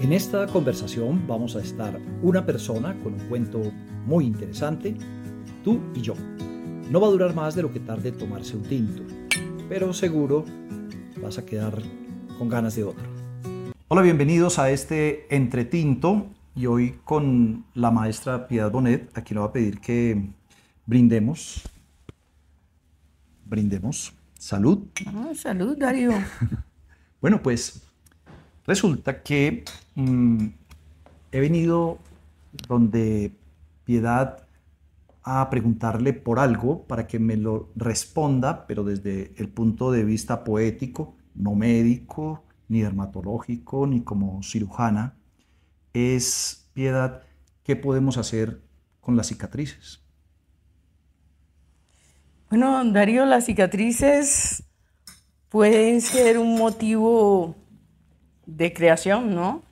En 0.00 0.14
esta 0.14 0.46
conversación 0.46 1.26
vamos 1.26 1.56
a 1.56 1.60
estar 1.60 2.00
una 2.22 2.46
persona 2.46 2.98
con 3.02 3.12
un 3.12 3.28
cuento 3.28 3.60
muy 4.06 4.24
interesante, 4.24 4.96
tú 5.62 5.78
y 5.94 6.00
yo. 6.00 6.14
No 6.90 7.02
va 7.02 7.08
a 7.08 7.10
durar 7.10 7.34
más 7.34 7.54
de 7.54 7.60
lo 7.60 7.70
que 7.70 7.80
tarde 7.80 8.10
tomarse 8.10 8.56
un 8.56 8.62
tinto, 8.62 9.02
pero 9.68 9.92
seguro 9.92 10.46
vas 11.20 11.36
a 11.36 11.44
quedar 11.44 11.82
con 12.38 12.48
ganas 12.48 12.76
de 12.76 12.84
otro. 12.84 13.04
Hola, 13.88 14.00
bienvenidos 14.00 14.58
a 14.58 14.70
este 14.70 15.26
entretinto 15.36 16.28
y 16.56 16.64
hoy 16.64 16.98
con 17.04 17.66
la 17.74 17.90
maestra 17.90 18.48
Piedad 18.48 18.70
Bonet, 18.70 19.10
a 19.18 19.22
quien 19.22 19.34
le 19.34 19.40
voy 19.40 19.48
a 19.50 19.52
pedir 19.52 19.80
que 19.80 20.30
brindemos. 20.86 21.68
Brindemos. 23.44 24.14
Salud. 24.38 24.78
Ah, 25.04 25.32
salud, 25.34 25.76
Darío. 25.76 26.12
bueno, 27.20 27.42
pues 27.42 27.89
resulta 28.70 29.22
que 29.24 29.64
mm, 29.96 30.46
he 31.32 31.40
venido 31.40 31.98
donde 32.68 33.32
Piedad 33.84 34.46
a 35.24 35.50
preguntarle 35.50 36.12
por 36.12 36.38
algo 36.38 36.84
para 36.86 37.08
que 37.08 37.18
me 37.18 37.36
lo 37.36 37.70
responda, 37.74 38.66
pero 38.68 38.84
desde 38.84 39.32
el 39.36 39.48
punto 39.48 39.90
de 39.90 40.04
vista 40.04 40.44
poético, 40.44 41.16
no 41.34 41.56
médico, 41.56 42.44
ni 42.68 42.82
dermatológico, 42.82 43.88
ni 43.88 44.02
como 44.02 44.40
cirujana, 44.44 45.14
es, 45.92 46.68
Piedad, 46.72 47.22
¿qué 47.64 47.74
podemos 47.74 48.18
hacer 48.18 48.62
con 49.00 49.16
las 49.16 49.26
cicatrices? 49.26 50.00
Bueno, 52.48 52.84
Darío, 52.92 53.26
las 53.26 53.46
cicatrices 53.46 54.62
pueden 55.48 56.00
ser 56.00 56.38
un 56.38 56.56
motivo 56.56 57.59
de 58.56 58.72
creación, 58.72 59.34
¿no? 59.34 59.62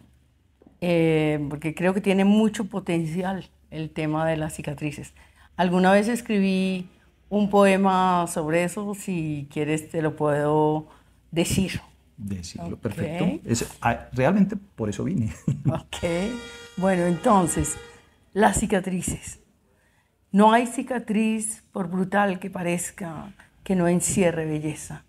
Eh, 0.80 1.44
porque 1.48 1.74
creo 1.74 1.94
que 1.94 2.00
tiene 2.00 2.24
mucho 2.24 2.66
potencial 2.66 3.50
el 3.70 3.90
tema 3.90 4.26
de 4.26 4.36
las 4.36 4.54
cicatrices. 4.54 5.12
Alguna 5.56 5.92
vez 5.92 6.08
escribí 6.08 6.88
un 7.28 7.50
poema 7.50 8.26
sobre 8.28 8.64
eso, 8.64 8.94
si 8.94 9.48
quieres 9.52 9.90
te 9.90 10.02
lo 10.02 10.16
puedo 10.16 10.88
decir. 11.30 11.80
Decirlo, 12.16 12.76
perfecto. 12.76 13.26
Ah, 13.80 14.08
realmente 14.12 14.56
por 14.56 14.88
eso 14.88 15.04
vine. 15.04 15.32
Ok. 15.66 16.04
Bueno, 16.76 17.06
entonces, 17.06 17.76
las 18.32 18.58
cicatrices. 18.58 19.40
No 20.30 20.52
hay 20.52 20.66
cicatriz, 20.66 21.64
por 21.72 21.88
brutal 21.88 22.38
que 22.38 22.50
parezca, 22.50 23.32
que 23.64 23.74
no 23.74 23.88
encierre 23.88 24.46
belleza. 24.46 25.04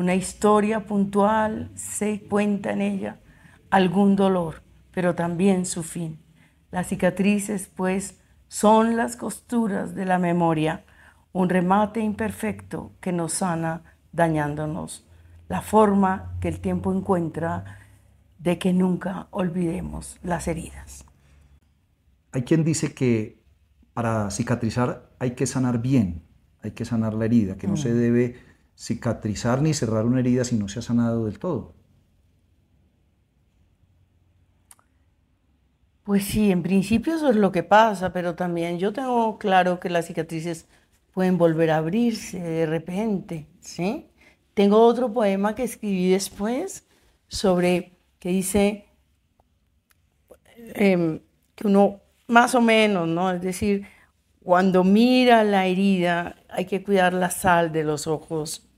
Una 0.00 0.14
historia 0.14 0.86
puntual 0.86 1.70
se 1.74 2.22
cuenta 2.22 2.72
en 2.72 2.80
ella, 2.80 3.20
algún 3.68 4.16
dolor, 4.16 4.62
pero 4.92 5.14
también 5.14 5.66
su 5.66 5.82
fin. 5.82 6.18
Las 6.70 6.86
cicatrices, 6.86 7.66
pues, 7.66 8.18
son 8.48 8.96
las 8.96 9.16
costuras 9.16 9.94
de 9.94 10.06
la 10.06 10.18
memoria, 10.18 10.86
un 11.32 11.50
remate 11.50 12.00
imperfecto 12.00 12.92
que 13.02 13.12
nos 13.12 13.34
sana 13.34 13.82
dañándonos 14.10 15.06
la 15.50 15.60
forma 15.60 16.34
que 16.40 16.48
el 16.48 16.60
tiempo 16.60 16.94
encuentra 16.94 17.78
de 18.38 18.58
que 18.58 18.72
nunca 18.72 19.26
olvidemos 19.32 20.18
las 20.22 20.48
heridas. 20.48 21.04
Hay 22.32 22.44
quien 22.44 22.64
dice 22.64 22.94
que 22.94 23.44
para 23.92 24.30
cicatrizar 24.30 25.10
hay 25.18 25.32
que 25.32 25.46
sanar 25.46 25.82
bien, 25.82 26.22
hay 26.62 26.70
que 26.70 26.86
sanar 26.86 27.12
la 27.12 27.26
herida, 27.26 27.58
que 27.58 27.68
no 27.68 27.76
se 27.76 27.90
mm. 27.90 27.98
debe 27.98 28.49
cicatrizar 28.80 29.60
ni 29.60 29.74
cerrar 29.74 30.06
una 30.06 30.20
herida 30.20 30.42
si 30.44 30.56
no 30.56 30.66
se 30.68 30.78
ha 30.78 30.82
sanado 30.82 31.26
del 31.26 31.38
todo. 31.38 31.74
Pues 36.02 36.24
sí, 36.24 36.50
en 36.50 36.62
principio 36.62 37.14
eso 37.14 37.28
es 37.28 37.36
lo 37.36 37.52
que 37.52 37.62
pasa, 37.62 38.12
pero 38.12 38.34
también 38.34 38.78
yo 38.78 38.92
tengo 38.92 39.38
claro 39.38 39.78
que 39.80 39.90
las 39.90 40.06
cicatrices 40.06 40.66
pueden 41.12 41.36
volver 41.36 41.70
a 41.70 41.76
abrirse 41.76 42.40
de 42.40 42.66
repente, 42.66 43.46
¿sí? 43.60 44.08
Tengo 44.54 44.80
otro 44.80 45.12
poema 45.12 45.54
que 45.54 45.64
escribí 45.64 46.10
después 46.10 46.88
sobre 47.28 47.98
que 48.18 48.30
dice 48.30 48.86
em, 50.74 51.20
que 51.54 51.66
uno 51.66 52.00
más 52.28 52.54
o 52.54 52.60
menos, 52.62 53.06
¿no? 53.06 53.30
Es 53.30 53.42
decir, 53.42 53.86
cuando 54.42 54.84
mira 54.84 55.44
la 55.44 55.66
herida 55.66 56.36
hay 56.48 56.64
que 56.64 56.82
cuidar 56.82 57.12
la 57.12 57.30
sal 57.30 57.72
de 57.72 57.84
los 57.84 58.06
ojos, 58.06 58.69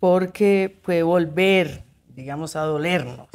porque 0.00 0.78
puede 0.82 1.02
volver, 1.02 1.84
digamos, 2.14 2.56
a 2.56 2.62
dolernos. 2.62 3.28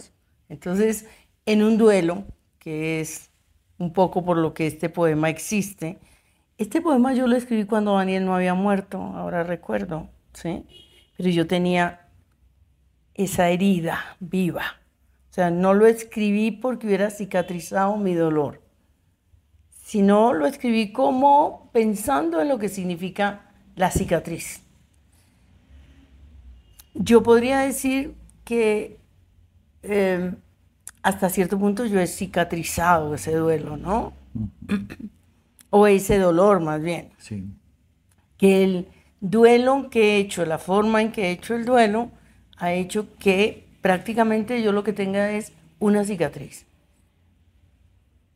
Entonces, 0.50 1.06
en 1.46 1.64
un 1.64 1.78
duelo, 1.78 2.26
que 2.60 3.02
es 3.02 3.30
un 3.78 3.92
poco 3.92 4.24
por 4.24 4.38
lo 4.38 4.54
que 4.54 4.68
este 4.68 4.90
poema 4.90 5.30
existe, 5.30 6.00
este 6.58 6.82
poema 6.82 7.14
yo 7.14 7.28
lo 7.28 7.36
escribí 7.36 7.66
cuando 7.66 7.96
Daniel 7.96 8.26
no 8.26 8.36
había 8.36 8.54
muerto, 8.54 8.98
ahora 8.98 9.44
recuerdo, 9.44 10.10
¿sí? 10.34 10.66
pero 11.18 11.30
yo 11.30 11.48
tenía 11.48 12.08
esa 13.14 13.50
herida 13.50 14.18
viva. 14.20 14.64
O 15.30 15.34
sea, 15.34 15.50
no 15.50 15.74
lo 15.74 15.88
escribí 15.88 16.52
porque 16.52 16.88
hubiera 16.88 17.10
cicatrizado 17.10 17.98
mi 17.98 18.14
dolor, 18.14 18.62
sino 19.84 20.34
lo 20.34 20.46
escribí 20.46 20.92
como 20.92 21.70
pensando 21.72 22.42
en 22.42 22.50
lo 22.50 22.60
que 22.60 22.70
significa 22.70 23.52
la 23.76 23.90
cicatriz. 23.90 24.63
Yo 26.94 27.24
podría 27.24 27.60
decir 27.60 28.16
que 28.44 28.98
em, 29.82 30.36
hasta 31.02 31.30
cierto 31.30 31.58
punto 31.58 31.86
yo 31.86 32.00
he 32.00 32.08
cicatrizado 32.08 33.16
ese 33.16 33.36
duelo, 33.36 33.78
¿no? 33.78 34.14
o 35.70 35.88
ese 35.88 36.18
dolor 36.18 36.60
más 36.60 36.82
bien. 36.82 37.12
Sí. 37.18 37.44
Que 38.38 38.64
el, 38.64 38.88
duelo 39.24 39.90
que 39.90 40.18
he 40.18 40.18
hecho, 40.20 40.46
la 40.46 40.58
forma 40.58 41.02
en 41.02 41.14
que 41.14 41.28
he 41.28 41.32
hecho 41.32 41.56
el 41.56 41.66
duelo, 41.66 42.12
ha 42.58 42.74
hecho 42.74 43.08
que 43.18 43.66
prácticamente 43.82 44.62
yo 44.62 44.74
lo 44.74 44.84
que 44.84 44.92
tenga 44.92 45.32
es 45.32 45.54
una 45.80 46.04
cicatriz. 46.04 46.66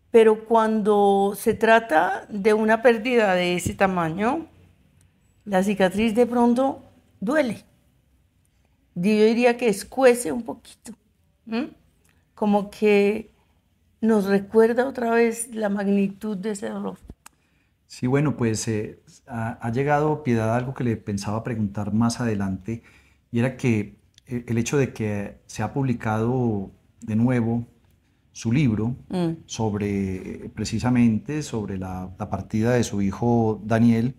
Pero 0.10 0.46
cuando 0.46 1.34
se 1.36 1.54
trata 1.54 2.26
de 2.30 2.54
una 2.54 2.82
pérdida 2.82 3.34
de 3.36 3.56
ese 3.56 3.74
tamaño, 3.74 4.48
la 5.44 5.62
cicatriz 5.62 6.16
de 6.16 6.26
pronto 6.26 6.82
duele. 7.20 7.66
Yo 8.98 9.26
diría 9.26 9.58
que 9.58 9.70
escuece 9.70 10.32
un 10.32 10.42
poquito, 10.42 10.94
como 12.34 12.72
que 12.72 13.32
nos 14.02 14.26
recuerda 14.26 14.88
otra 14.88 15.12
vez 15.12 15.54
la 15.54 15.70
magnitud 15.70 16.36
de 16.36 16.52
ese 16.52 16.70
dolor. 16.70 16.98
Sí, 17.86 18.08
bueno, 18.08 18.36
pues 18.36 18.68
eh, 18.68 19.00
ha, 19.28 19.72
llegado 19.72 20.24
Piedad 20.24 20.56
algo 20.56 20.74
que 20.74 20.84
le 20.84 20.98
pensaba 20.98 21.44
preguntar 21.44 21.94
más 21.94 22.20
adelante, 22.20 22.82
y 23.32 23.38
era 23.38 23.56
que 23.56 24.00
eh, 24.26 24.46
el 24.48 24.58
hecho 24.58 24.78
de 24.78 24.94
que 24.94 25.38
se 25.46 25.62
ha 25.62 25.74
publicado 25.74 26.72
de 27.02 27.16
nuevo 27.16 27.68
su 28.32 28.52
libro 28.52 28.96
mm. 29.10 29.44
sobre, 29.46 30.50
precisamente, 30.56 31.44
sobre 31.44 31.78
la, 31.78 32.16
partida 32.18 32.72
de 32.74 32.84
su 32.84 33.04
hijo 33.04 33.62
Daniel, 33.64 34.16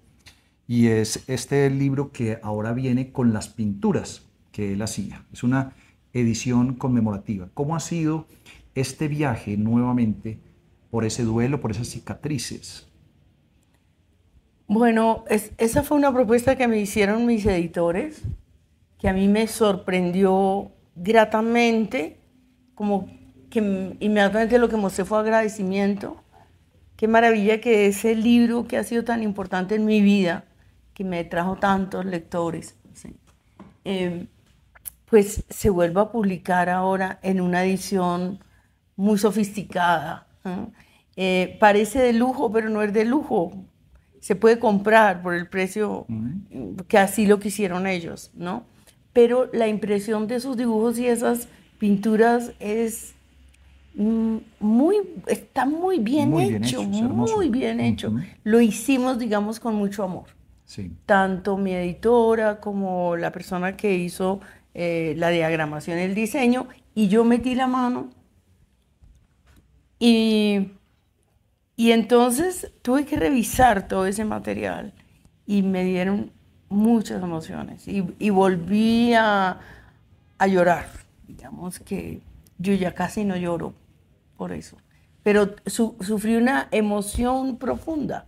y 0.69 0.87
es 0.87 1.28
este 1.28 1.69
libro 1.69 2.12
que 2.12 2.38
ahora 2.44 2.72
viene 2.72 3.11
con 3.11 3.33
las 3.33 3.49
pinturas 3.49 4.28
que 4.59 4.73
él. 4.73 4.83
Es 4.83 5.45
una 5.45 5.73
edición 6.13 6.75
conmemorativa. 6.75 7.49
¿Cómo 7.55 7.77
ha 7.77 7.81
sido 7.81 8.27
este 8.75 9.07
viaje 9.07 9.57
nuevamente 9.57 10.41
por 10.91 11.05
ese 11.05 11.23
duelo, 11.23 11.61
por 11.61 11.71
esas 11.71 11.87
cicatrices? 11.87 12.89
Bueno, 14.67 15.25
esa 15.29 15.85
fue 15.85 15.97
una 15.97 16.13
propuesta 16.13 16.57
que 16.57 16.67
me 16.67 16.81
hicieron 16.81 17.25
mis 17.25 17.47
editores, 17.47 18.23
que 18.99 19.09
a 19.09 19.13
mí 19.13 19.29
me 19.29 19.47
sorprendió 19.47 20.73
gratamente, 20.97 22.19
como 22.75 23.09
que 23.51 23.61
inmediatamente 24.01 24.59
lo 24.59 24.69
que 24.69 24.77
mostré 24.77 25.05
fue 25.05 25.21
agradecimiento. 25.21 26.25
Qué 26.97 27.06
maravilla 27.06 27.61
que 27.61 27.87
ese 27.87 28.17
libro 28.17 28.67
que 28.67 28.77
ha 28.77 28.82
sido 28.82 29.05
tan 29.05 29.23
importante 29.23 29.77
en 29.77 29.85
mi 29.85 30.03
vida, 30.03 30.47
que 30.94 31.05
me 31.05 31.23
trajo 31.23 31.56
tantos 31.56 32.05
lectores, 32.05 32.75
em, 33.85 34.27
pues 35.10 35.44
se 35.49 35.70
vuelva 35.70 36.02
a 36.02 36.12
publicar 36.12 36.69
ahora 36.69 37.19
en 37.22 37.40
una 37.40 37.64
edición 37.64 38.40
muy 38.96 39.19
sofisticada. 39.19 40.26
Eh, 41.16 41.56
parece 41.60 42.00
de 42.00 42.12
lujo, 42.12 42.50
pero 42.52 42.69
no 42.69 42.82
es 42.82 42.93
de 42.93 43.05
lujo 43.05 43.52
se 44.20 44.34
puede 44.34 44.58
comprar 44.58 45.22
por 45.22 45.34
el 45.34 45.46
precio 45.49 46.06
que 46.88 46.99
así 46.99 47.26
lo 47.26 47.38
quisieron 47.38 47.87
ellos, 47.87 48.31
¿no? 48.34 48.64
Pero 49.12 49.49
la 49.52 49.69
impresión 49.69 50.26
de 50.26 50.40
sus 50.40 50.56
dibujos 50.56 50.99
y 50.99 51.06
esas 51.06 51.49
pinturas 51.78 52.52
es 52.58 53.14
mm, 53.94 54.37
muy, 54.60 54.96
está 55.26 55.66
muy 55.66 55.99
bien 55.99 56.38
hecho, 56.38 56.82
muy 56.82 57.49
bien 57.49 57.81
hecho. 57.81 58.14
Lo 58.44 58.60
hicimos, 58.60 59.19
digamos, 59.19 59.60
con 59.60 59.75
mucho 59.75 60.02
amor. 60.02 60.26
Sí. 60.64 60.93
Tanto 61.06 61.56
mi 61.56 61.72
editora 61.72 62.60
como 62.60 63.16
la 63.16 63.32
persona 63.32 63.76
que 63.76 63.94
hizo 63.94 64.40
eh, 64.81 65.15
la 65.17 65.31
diagramación, 65.31 65.99
el 65.99 66.15
diseño, 66.15 66.69
y 66.95 67.09
yo 67.09 67.25
metí 67.25 67.55
la 67.55 67.67
mano 67.67 68.11
Y, 70.01 70.71
y 71.77 71.93
entonces 71.93 72.73
tuve 72.83 73.05
que 73.05 73.17
revisar 73.17 73.89
todo 73.89 74.07
ese 74.07 74.25
material 74.25 74.95
y 75.47 75.63
me 75.63 75.85
dieron 75.85 76.33
muchas 76.69 77.23
emociones 77.23 77.89
y, 77.89 78.05
y 78.19 78.31
volví 78.31 79.15
a, 79.15 79.59
a 80.39 80.47
llorar. 80.47 80.87
Digamos 81.27 81.81
que 81.81 82.23
yo 82.59 82.75
ya 82.75 82.95
casi 82.95 83.25
no 83.25 83.37
lloro 83.37 83.75
por 84.37 84.53
eso, 84.53 84.77
pero 85.23 85.57
sufrí 85.67 86.37
una 86.37 86.69
emoción 86.71 87.59
profunda. 87.59 88.27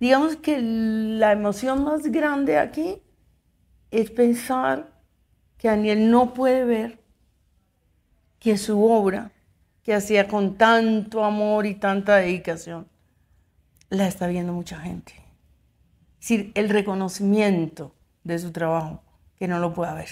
Digamos 0.00 0.36
que 0.36 0.58
la 0.60 1.32
emoción 1.32 1.84
más 1.84 2.02
grande 2.10 2.58
aquí 2.58 3.02
es 3.90 4.10
pensar 4.10 4.93
que 5.64 5.68
Daniel 5.68 6.10
no 6.10 6.34
puede 6.34 6.66
ver 6.66 6.98
que 8.38 8.58
su 8.58 8.84
obra, 8.84 9.32
que 9.82 9.94
hacía 9.94 10.28
con 10.28 10.58
tanto 10.58 11.24
amor 11.24 11.64
y 11.64 11.74
tanta 11.74 12.16
dedicación, 12.16 12.86
la 13.88 14.06
está 14.06 14.26
viendo 14.26 14.52
mucha 14.52 14.78
gente. 14.78 15.14
Es 16.20 16.28
decir, 16.28 16.52
el 16.54 16.68
reconocimiento 16.68 17.94
de 18.24 18.38
su 18.38 18.52
trabajo, 18.52 19.02
que 19.36 19.48
no 19.48 19.58
lo 19.58 19.72
puede 19.72 19.94
ver. 19.94 20.08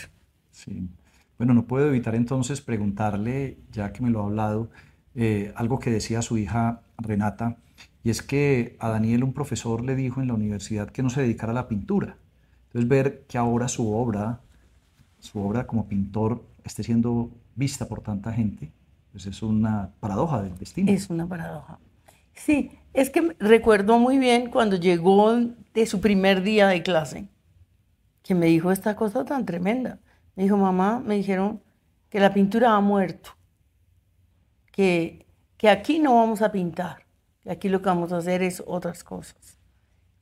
Sí. 0.53 0.89
Bueno, 1.37 1.53
no 1.53 1.67
puedo 1.67 1.87
evitar 1.87 2.15
entonces 2.15 2.63
preguntarle, 2.63 3.59
ya 3.73 3.93
que 3.93 4.03
me 4.03 4.09
lo 4.09 4.23
ha 4.23 4.25
hablado, 4.25 4.71
eh, 5.15 5.53
algo 5.55 5.79
que 5.79 5.91
decía 5.91 6.23
su 6.23 6.39
hija 6.39 6.81
Renata, 6.97 7.59
y 8.03 8.09
es 8.09 8.23
que 8.23 8.79
a 8.81 8.89
Daniel 8.89 9.23
un 9.23 9.35
profesor 9.35 9.85
le 9.85 9.97
dijo 9.97 10.23
en 10.23 10.29
la 10.29 10.35
universidad 10.35 10.89
que 10.89 11.03
no 11.03 11.11
se 11.11 11.21
dedicara 11.21 11.53
a 11.53 11.55
la 11.55 11.69
pintura. 11.69 12.17
Entonces 12.69 12.89
ver 12.89 13.27
que 13.29 13.37
ahora 13.37 13.69
su 13.69 13.93
obra, 13.93 14.41
su 15.23 15.41
obra 15.41 15.67
como 15.69 15.87
pintor, 15.87 16.43
esté 16.65 16.83
siendo 16.83 17.31
vista 17.55 17.87
por 17.87 18.01
tanta 18.01 18.33
gente, 18.33 18.73
pues 19.13 19.27
es 19.27 19.41
una 19.41 19.91
paradoja 20.01 20.43
del 20.43 20.59
destino. 20.59 20.91
Es 20.91 21.11
una 21.11 21.29
paradoja. 21.29 21.79
Sí, 22.35 22.73
es 22.93 23.09
que 23.09 23.37
recuerdo 23.39 24.01
muy 24.01 24.19
bien 24.19 24.51
cuando 24.51 24.77
llegó 24.77 25.33
de 25.75 25.87
su 25.87 26.01
primer 26.01 26.43
día 26.43 26.67
de 26.67 26.83
clase, 26.83 27.29
que 28.25 28.35
me 28.35 28.47
dijo 28.47 28.73
esta 28.73 28.97
cosa 28.97 29.25
tan 29.25 29.47
tremenda. 29.47 30.01
Me 30.35 30.43
dijo, 30.43 30.57
mamá, 30.57 30.99
me 30.99 31.15
dijeron 31.15 31.61
que 32.09 32.19
la 32.19 32.35
pintura 32.35 32.75
ha 32.75 32.81
muerto, 32.81 33.31
que, 34.73 35.25
que 35.57 35.69
aquí 35.69 36.01
no 36.01 36.17
vamos 36.17 36.43
a 36.43 36.51
pintar, 36.51 37.07
que 37.43 37.51
aquí 37.53 37.69
lo 37.69 37.81
que 37.81 37.91
vamos 37.91 38.13
a 38.13 38.17
hacer 38.17 38.43
es 38.43 38.61
otras 38.67 39.05
cosas. 39.05 39.59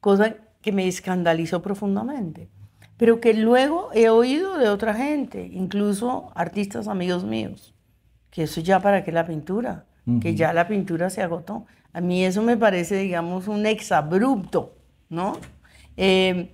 Cosa 0.00 0.37
que 0.61 0.73
me 0.73 0.87
escandalizó 0.87 1.62
profundamente, 1.62 2.50
pero 3.00 3.19
que 3.19 3.32
luego 3.32 3.88
he 3.94 4.11
oído 4.11 4.58
de 4.58 4.69
otra 4.69 4.93
gente, 4.93 5.49
incluso 5.55 6.31
artistas 6.35 6.87
amigos 6.87 7.25
míos, 7.25 7.73
que 8.31 8.43
eso 8.43 8.61
ya 8.61 8.81
para 8.81 9.05
qué 9.05 9.11
la 9.11 9.26
pintura, 9.26 9.87
que 10.20 10.35
ya 10.35 10.52
la 10.52 10.69
pintura 10.69 11.08
se 11.08 11.23
agotó. 11.23 11.64
A 11.94 12.02
mí 12.02 12.26
eso 12.26 12.43
me 12.43 12.58
parece, 12.58 12.97
digamos, 12.97 13.49
un 13.49 13.64
exabrupto, 13.64 14.75
¿no? 15.08 15.32
Eh, 15.97 16.52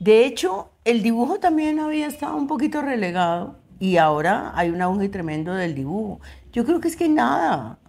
de 0.00 0.24
hecho, 0.24 0.70
el 0.86 1.02
dibujo 1.02 1.40
también 1.40 1.78
había 1.78 2.06
estado 2.06 2.36
un 2.36 2.46
poquito 2.46 2.80
relegado 2.80 3.58
y 3.78 3.98
ahora 3.98 4.52
hay 4.54 4.70
un 4.70 4.80
auge 4.80 5.10
tremendo 5.10 5.52
del 5.52 5.74
dibujo. 5.74 6.20
Yo 6.54 6.64
creo 6.64 6.80
que 6.80 6.88
es 6.88 6.96
que 6.96 7.10
nada 7.10 7.80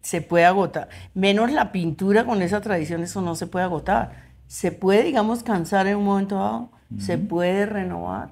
se 0.00 0.20
puede 0.20 0.44
agotar, 0.44 0.90
menos 1.12 1.50
la 1.50 1.72
pintura 1.72 2.24
con 2.24 2.40
esa 2.40 2.60
tradición, 2.60 3.02
eso 3.02 3.20
no 3.20 3.34
se 3.34 3.48
puede 3.48 3.64
agotar. 3.64 4.12
Se 4.46 4.70
puede, 4.70 5.02
digamos, 5.02 5.42
cansar 5.42 5.88
en 5.88 5.96
un 5.96 6.04
momento 6.04 6.36
dado, 6.36 6.75
se 6.98 7.18
puede 7.18 7.66
renovar. 7.66 8.30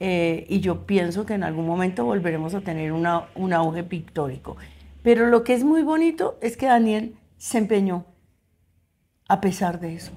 Eh, 0.00 0.46
y 0.48 0.60
yo 0.60 0.84
pienso 0.86 1.24
que 1.26 1.34
en 1.34 1.44
algún 1.44 1.66
momento 1.66 2.04
volveremos 2.04 2.54
a 2.54 2.60
tener 2.60 2.92
una, 2.92 3.28
un 3.34 3.52
auge 3.52 3.84
pictórico. 3.84 4.56
Pero 5.02 5.26
lo 5.26 5.44
que 5.44 5.54
es 5.54 5.64
muy 5.64 5.82
bonito 5.82 6.38
es 6.40 6.56
que 6.56 6.66
Daniel 6.66 7.14
se 7.38 7.58
empeñó 7.58 8.04
a 9.28 9.40
pesar 9.40 9.80
de 9.80 9.94
eso 9.94 10.12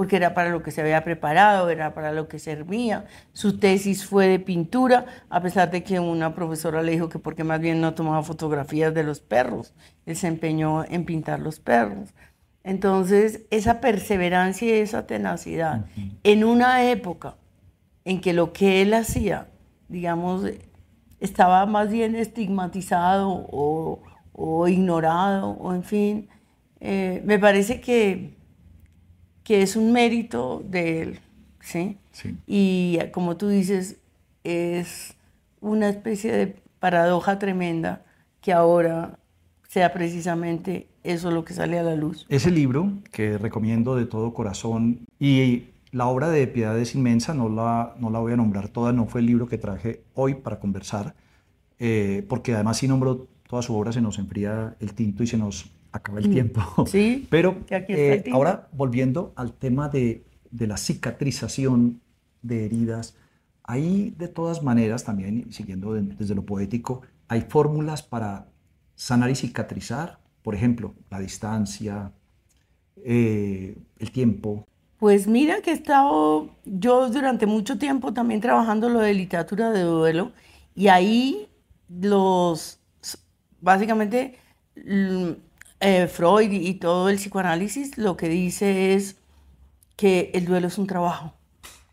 porque 0.00 0.16
era 0.16 0.32
para 0.32 0.48
lo 0.48 0.62
que 0.62 0.70
se 0.70 0.80
había 0.80 1.04
preparado, 1.04 1.68
era 1.68 1.92
para 1.92 2.10
lo 2.10 2.26
que 2.26 2.38
servía. 2.38 3.04
Su 3.34 3.58
tesis 3.58 4.06
fue 4.06 4.28
de 4.28 4.38
pintura, 4.38 5.04
a 5.28 5.42
pesar 5.42 5.70
de 5.70 5.82
que 5.84 6.00
una 6.00 6.34
profesora 6.34 6.82
le 6.82 6.92
dijo 6.92 7.10
que 7.10 7.18
porque 7.18 7.44
más 7.44 7.60
bien 7.60 7.82
no 7.82 7.92
tomaba 7.92 8.22
fotografías 8.22 8.94
de 8.94 9.02
los 9.02 9.20
perros, 9.20 9.74
él 10.06 10.16
se 10.16 10.28
empeñó 10.28 10.84
en 10.84 11.04
pintar 11.04 11.40
los 11.40 11.60
perros. 11.60 12.14
Entonces, 12.62 13.42
esa 13.50 13.80
perseverancia 13.80 14.68
y 14.68 14.80
esa 14.80 15.06
tenacidad, 15.06 15.86
en 16.24 16.44
una 16.44 16.84
época 16.90 17.36
en 18.04 18.20
que 18.20 18.32
lo 18.32 18.52
que 18.52 18.82
él 18.82 18.92
hacía, 18.94 19.48
digamos, 19.88 20.44
estaba 21.20 21.66
más 21.66 21.90
bien 21.90 22.14
estigmatizado 22.14 23.46
o, 23.50 24.68
ignorado, 24.68 25.50
o 25.50 25.74
en 25.74 25.82
fin, 25.82 26.28
eh, 26.80 27.22
me 27.24 27.38
parece 27.38 27.80
que 27.80 28.40
que 29.50 29.62
es 29.62 29.74
un 29.74 29.90
mérito 29.90 30.62
de 30.64 31.02
él, 31.02 31.20
¿sí? 31.58 31.98
Y 32.46 33.00
como 33.10 33.36
tú 33.36 33.48
dices, 33.48 33.96
es 34.44 35.16
una 35.60 35.88
especie 35.88 36.30
de 36.30 36.56
paradoja 36.78 37.40
tremenda 37.40 38.02
que 38.40 38.52
ahora 38.52 39.18
sea 39.70 39.92
precisamente 39.92 40.88
eso 41.04 41.30
lo 41.30 41.44
que 41.44 41.54
sale 41.54 41.78
a 41.78 41.84
la 41.84 41.94
luz. 41.94 42.26
Ese 42.28 42.50
libro 42.50 42.92
que 43.12 43.38
recomiendo 43.38 43.94
de 43.94 44.04
todo 44.04 44.34
corazón 44.34 45.06
y 45.20 45.66
la 45.92 46.08
obra 46.08 46.28
de 46.28 46.48
Piedad 46.48 46.76
es 46.76 46.96
inmensa, 46.96 47.34
no 47.34 47.48
la, 47.48 47.94
no 48.00 48.10
la 48.10 48.18
voy 48.18 48.32
a 48.32 48.36
nombrar 48.36 48.66
toda, 48.66 48.92
no 48.92 49.06
fue 49.06 49.20
el 49.20 49.28
libro 49.28 49.46
que 49.46 49.58
traje 49.58 50.02
hoy 50.14 50.34
para 50.34 50.58
conversar, 50.58 51.14
eh, 51.78 52.26
porque 52.28 52.52
además 52.52 52.78
si 52.78 52.88
nombro 52.88 53.28
toda 53.48 53.62
su 53.62 53.76
obra 53.76 53.92
se 53.92 54.00
nos 54.00 54.18
enfría 54.18 54.74
el 54.80 54.92
tinto 54.94 55.22
y 55.22 55.28
se 55.28 55.38
nos 55.38 55.70
acaba 55.92 56.18
el 56.18 56.30
mm. 56.30 56.32
tiempo. 56.32 56.62
Sí. 56.88 57.28
Pero 57.30 57.58
eh, 57.70 58.24
ahora 58.32 58.68
volviendo 58.72 59.32
al 59.36 59.52
tema 59.52 59.88
de, 59.88 60.24
de, 60.50 60.66
la 60.66 60.78
cicatrización 60.78 62.00
de 62.42 62.64
heridas, 62.64 63.16
ahí 63.62 64.12
de 64.18 64.26
todas 64.26 64.64
maneras 64.64 65.04
también, 65.04 65.52
siguiendo 65.52 65.94
desde 65.94 66.34
lo 66.34 66.44
poético, 66.44 67.02
hay 67.28 67.42
fórmulas 67.42 68.02
para 68.02 68.50
sanar 69.00 69.30
y 69.30 69.34
cicatrizar, 69.34 70.18
por 70.42 70.54
ejemplo, 70.54 70.94
la 71.08 71.20
distancia, 71.20 72.12
eh, 72.96 73.74
el 73.98 74.12
tiempo. 74.12 74.66
Pues 74.98 75.26
mira 75.26 75.62
que 75.62 75.70
he 75.70 75.74
estado 75.74 76.50
yo 76.66 77.08
durante 77.08 77.46
mucho 77.46 77.78
tiempo 77.78 78.12
también 78.12 78.42
trabajando 78.42 78.90
lo 78.90 78.98
de 78.98 79.14
literatura 79.14 79.70
de 79.70 79.80
duelo 79.80 80.32
y 80.74 80.88
ahí 80.88 81.48
los, 81.88 82.78
básicamente, 83.62 84.38
eh, 84.76 86.06
Freud 86.06 86.52
y 86.52 86.74
todo 86.74 87.08
el 87.08 87.16
psicoanálisis 87.16 87.96
lo 87.96 88.18
que 88.18 88.28
dice 88.28 88.92
es 88.92 89.16
que 89.96 90.30
el 90.34 90.44
duelo 90.44 90.66
es 90.66 90.76
un 90.76 90.86
trabajo 90.86 91.32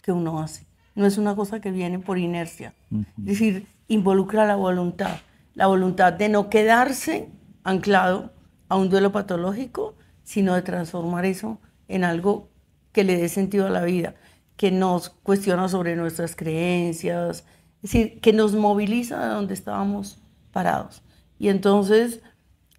que 0.01 0.11
uno 0.11 0.41
hace, 0.41 0.65
no 0.93 1.05
es 1.05 1.17
una 1.17 1.37
cosa 1.37 1.61
que 1.61 1.71
viene 1.71 1.99
por 1.99 2.17
inercia. 2.17 2.73
Es 2.91 3.39
decir, 3.39 3.65
involucra 3.87 4.45
la 4.45 4.57
voluntad, 4.57 5.19
la 5.57 5.65
voluntad 5.65 6.13
de 6.13 6.29
no 6.29 6.51
quedarse 6.51 7.31
anclado 7.63 8.31
a 8.69 8.75
un 8.75 8.89
duelo 8.89 9.11
patológico, 9.11 9.95
sino 10.23 10.53
de 10.53 10.61
transformar 10.61 11.25
eso 11.25 11.59
en 11.87 12.03
algo 12.03 12.49
que 12.91 13.03
le 13.03 13.17
dé 13.17 13.27
sentido 13.27 13.65
a 13.65 13.71
la 13.71 13.83
vida, 13.83 14.13
que 14.55 14.69
nos 14.69 15.09
cuestiona 15.09 15.67
sobre 15.67 15.95
nuestras 15.95 16.35
creencias, 16.35 17.43
es 17.81 17.81
decir, 17.81 18.19
que 18.21 18.33
nos 18.33 18.53
moviliza 18.53 19.19
de 19.19 19.33
donde 19.33 19.55
estábamos 19.55 20.21
parados. 20.51 21.01
Y 21.39 21.49
entonces 21.49 22.21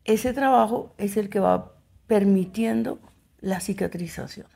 ese 0.05 0.33
trabajo 0.33 0.95
es 0.99 1.17
el 1.17 1.31
que 1.31 1.41
va 1.41 1.75
permitiendo 2.07 3.01
la 3.41 3.59
cicatrización. 3.59 4.47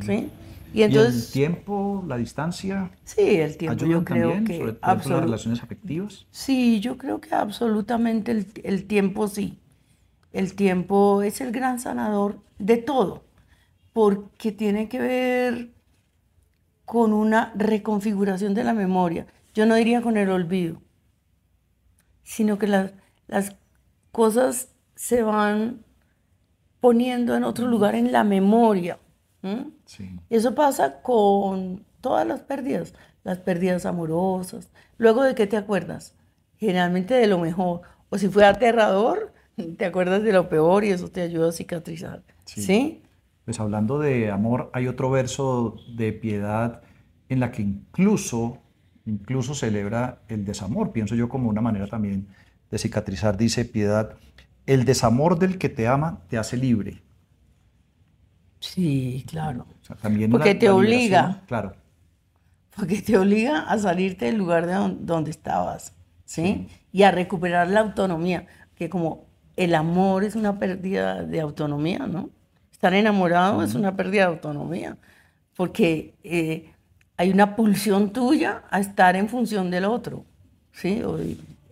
¿sí? 0.00 0.30
Y, 0.72 0.82
entonces, 0.82 1.26
el 1.28 1.32
tiempo, 1.32 2.04
la 2.06 2.16
distancia? 2.16 2.90
Sí, 3.04 3.36
el 3.36 3.56
tiempo 3.56 3.84
yo 3.86 4.04
creo 4.04 4.44
que... 4.44 4.58
Sobre 4.58 4.76
las 4.82 5.22
relaciones 5.22 5.62
afectivas. 5.62 6.26
Sí, 6.30 6.80
yo 6.80 6.98
creo 6.98 7.20
que 7.20 7.34
absolutamente 7.34 8.32
el, 8.32 8.46
el 8.62 8.86
tiempo 8.86 9.28
sí. 9.28 9.58
El 10.32 10.54
tiempo 10.54 11.22
es 11.22 11.40
el 11.40 11.50
gran 11.50 11.80
sanador 11.80 12.40
de 12.58 12.76
todo, 12.76 13.24
porque 13.92 14.52
tiene 14.52 14.88
que 14.88 14.98
ver 14.98 15.70
con 16.84 17.12
una 17.12 17.52
reconfiguración 17.56 18.54
de 18.54 18.64
la 18.64 18.74
memoria. 18.74 19.26
Yo 19.54 19.66
no 19.66 19.74
diría 19.74 20.02
con 20.02 20.16
el 20.16 20.30
olvido, 20.30 20.80
sino 22.22 22.58
que 22.58 22.66
las, 22.66 22.92
las 23.26 23.56
cosas 24.12 24.68
se 24.94 25.22
van 25.22 25.84
poniendo 26.80 27.34
en 27.34 27.44
otro 27.44 27.66
lugar 27.66 27.94
en 27.94 28.12
la 28.12 28.24
memoria. 28.24 28.98
Eso 30.28 30.54
pasa 30.54 31.02
con 31.02 31.84
todas 32.00 32.26
las 32.26 32.40
pérdidas, 32.40 32.94
las 33.24 33.38
pérdidas 33.38 33.86
amorosas. 33.86 34.70
Luego 34.98 35.22
de 35.22 35.34
qué 35.34 35.46
te 35.46 35.56
acuerdas? 35.56 36.14
Generalmente 36.56 37.14
de 37.14 37.26
lo 37.26 37.38
mejor. 37.38 37.82
O 38.08 38.18
si 38.18 38.28
fue 38.28 38.44
aterrador, 38.44 39.32
te 39.78 39.84
acuerdas 39.84 40.22
de 40.22 40.32
lo 40.32 40.48
peor 40.48 40.84
y 40.84 40.90
eso 40.90 41.08
te 41.08 41.22
ayuda 41.22 41.48
a 41.48 41.52
cicatrizar. 41.52 42.22
¿Sí? 42.44 43.02
Pues 43.44 43.60
hablando 43.60 43.98
de 43.98 44.30
amor, 44.30 44.70
hay 44.72 44.88
otro 44.88 45.10
verso 45.10 45.76
de 45.96 46.12
piedad 46.12 46.82
en 47.28 47.40
la 47.40 47.52
que 47.52 47.62
incluso, 47.62 48.58
incluso 49.04 49.54
celebra 49.54 50.20
el 50.28 50.44
desamor, 50.44 50.92
pienso 50.92 51.14
yo 51.14 51.28
como 51.28 51.48
una 51.48 51.60
manera 51.60 51.86
también 51.86 52.28
de 52.70 52.78
cicatrizar. 52.78 53.36
Dice 53.36 53.64
piedad, 53.64 54.16
el 54.66 54.84
desamor 54.84 55.38
del 55.38 55.58
que 55.58 55.68
te 55.68 55.86
ama 55.86 56.22
te 56.28 56.38
hace 56.38 56.56
libre. 56.56 57.02
Sí, 58.66 59.24
claro. 59.28 59.66
O 59.82 59.84
sea, 59.84 59.96
también 59.96 60.30
Porque 60.30 60.54
la- 60.54 60.58
te 60.58 60.66
la 60.66 60.74
obliga. 60.74 61.42
Claro. 61.46 61.74
Porque 62.74 63.00
te 63.00 63.16
obliga 63.16 63.60
a 63.60 63.78
salirte 63.78 64.26
del 64.26 64.36
lugar 64.36 64.66
de 64.66 64.74
don- 64.74 65.06
donde 65.06 65.30
estabas, 65.30 65.94
¿sí? 66.24 66.68
Y 66.92 67.02
a 67.04 67.10
recuperar 67.10 67.68
la 67.68 67.80
autonomía, 67.80 68.46
que 68.74 68.90
como 68.90 69.24
el 69.56 69.74
amor 69.74 70.24
es 70.24 70.36
una 70.36 70.58
pérdida 70.58 71.22
de 71.22 71.40
autonomía, 71.40 72.00
¿no? 72.00 72.28
Estar 72.70 72.92
enamorado 72.92 73.62
es 73.62 73.74
una 73.74 73.96
pérdida 73.96 74.22
de 74.26 74.28
autonomía, 74.34 74.98
porque 75.56 76.14
eh, 76.22 76.70
hay 77.16 77.30
una 77.30 77.56
pulsión 77.56 78.12
tuya 78.12 78.64
a 78.70 78.78
estar 78.80 79.16
en 79.16 79.28
función 79.30 79.70
del 79.70 79.86
otro, 79.86 80.24
¿sí? 80.72 81.02
O, 81.02 81.16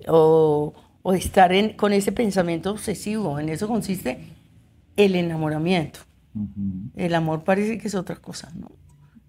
o- 0.08 0.74
o 1.02 1.12
estar 1.12 1.52
en- 1.52 1.74
con 1.76 1.92
ese 1.92 2.12
pensamiento 2.12 2.70
obsesivo, 2.70 3.38
en 3.38 3.50
eso 3.50 3.68
consiste 3.68 4.20
el 4.96 5.14
enamoramiento. 5.16 6.00
El 6.94 7.14
amor 7.14 7.44
parece 7.44 7.78
que 7.78 7.86
es 7.88 7.94
otra 7.94 8.16
cosa, 8.16 8.50
¿no? 8.56 8.72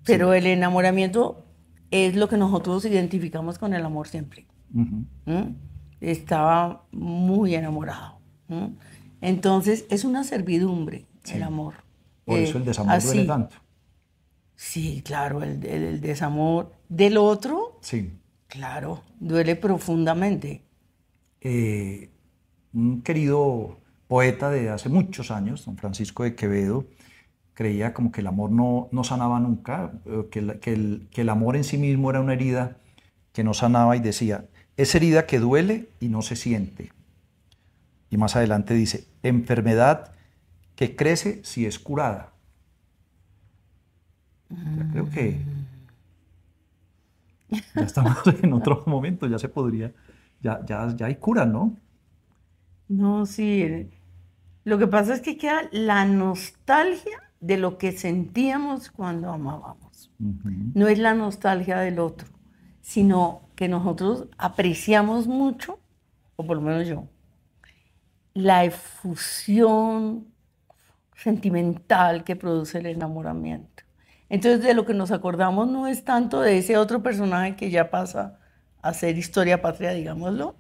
Pero 0.06 0.34
el 0.34 0.46
enamoramiento 0.48 1.46
es 1.92 2.16
lo 2.16 2.28
que 2.30 2.38
nosotros 2.38 2.84
identificamos 2.86 3.58
con 3.60 3.74
el 3.74 3.86
amor 3.86 4.08
siempre. 4.08 4.48
Ujú. 4.74 5.06
¿m? 5.26 5.56
Estaba 6.02 6.86
muy 6.92 7.56
enamorado. 7.56 8.20
¿m? 8.50 8.76
Entonces, 9.22 9.86
es 9.90 10.04
una 10.04 10.24
servidumbre 10.24 11.06
el 11.34 11.44
amor. 11.44 11.76
Por 12.26 12.38
Eh, 12.40 12.44
eso 12.44 12.58
el 12.58 12.66
desamor 12.66 12.94
así. 12.94 13.08
duele 13.08 13.26
tanto. 13.26 13.56
Sí, 14.56 15.02
claro, 15.06 15.44
el, 15.44 15.64
el- 15.66 15.84
el 15.84 16.02
desamor 16.02 16.72
del 16.90 17.18
otro, 17.18 17.78
Sí. 17.82 18.14
claro, 18.48 19.04
duele 19.20 19.56
profundamente. 19.56 20.64
Eh, 21.42 22.10
un 22.74 23.02
querido 23.02 23.80
poeta 24.08 24.50
de 24.50 24.70
hace 24.70 24.90
muchos 24.90 25.32
años, 25.32 25.66
don 25.66 25.78
Francisco 25.78 26.24
de 26.24 26.36
Quevedo, 26.36 26.86
creía 27.54 27.94
como 27.94 28.12
que 28.12 28.22
el 28.22 28.28
amor 28.28 28.52
no, 28.52 28.90
no 28.92 29.04
sanaba 29.04 29.40
nunca, 29.40 29.94
eh, 30.06 30.28
que, 30.32 30.42
la- 30.44 30.60
que 30.60 30.74
el, 30.74 31.08
que 31.12 31.22
el 31.22 31.30
amor 31.30 31.56
en 31.58 31.64
sí 31.66 31.78
mismo 31.78 32.10
era 32.12 32.22
una 32.22 32.34
herida 32.34 32.78
que 33.34 33.44
no 33.44 33.54
sanaba 33.56 33.96
y 33.98 34.02
decía, 34.02 34.46
es 34.78 34.96
herida 34.96 35.26
que 35.28 35.40
duele 35.40 35.90
y 36.00 36.10
no 36.10 36.22
se 36.24 36.36
siente. 36.36 36.92
Y 38.10 38.18
más 38.18 38.36
adelante 38.36 38.74
dice, 38.74 39.06
enfermedad 39.24 40.12
que 40.76 40.96
crece 40.96 41.42
si 41.44 41.66
es 41.66 41.80
curada. 41.80 42.34
Ya 44.76 44.86
creo 44.88 45.10
que 45.10 45.48
ya 47.74 47.86
estamos 47.86 48.18
en 48.44 48.54
otro 48.54 48.84
momento, 48.88 49.28
ya 49.28 49.40
se 49.40 49.50
podría, 49.50 49.94
ya, 50.42 50.66
ya, 50.66 50.94
ya 50.96 51.06
hay 51.08 51.16
cura, 51.16 51.46
¿no? 51.46 51.78
No, 52.88 53.26
sí. 53.26 53.90
Lo 54.64 54.78
que 54.78 54.88
pasa 54.88 55.14
es 55.14 55.22
que 55.22 55.38
queda 55.38 55.70
la 55.72 56.06
nostalgia 56.06 57.22
de 57.40 57.58
lo 57.58 57.78
que 57.78 57.92
sentíamos 57.92 58.90
cuando 58.90 59.32
amábamos. 59.32 60.12
No 60.18 60.88
es 60.88 60.98
la 60.98 61.14
nostalgia 61.14 61.80
del 61.80 62.00
otro, 62.00 62.28
sino 62.82 63.50
que 63.56 63.68
nosotros 63.68 64.28
apreciamos 64.38 65.28
mucho, 65.28 65.80
o 66.36 66.46
por 66.46 66.58
lo 66.58 66.64
menos 66.64 66.88
yo, 66.88 67.08
la 68.34 68.64
efusión 68.66 70.28
sentimental 71.16 72.24
que 72.24 72.36
produce 72.36 72.80
el 72.80 72.88
enamoramiento. 72.88 73.84
Entonces, 74.30 74.64
de 74.64 74.74
lo 74.74 74.86
que 74.86 74.94
nos 74.94 75.12
acordamos 75.12 75.68
no 75.68 75.88
es 75.88 76.04
tanto 76.04 76.42
de 76.42 76.58
ese 76.58 76.78
otro 76.78 77.04
personaje 77.04 77.56
que 77.56 77.70
ya 77.70 77.90
pasa 77.90 78.40
a 78.82 78.94
ser 78.94 79.18
historia 79.18 79.62
patria, 79.62 79.92
digámoslo, 79.92 80.56